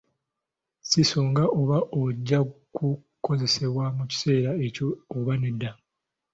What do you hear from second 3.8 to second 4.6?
mu kiseera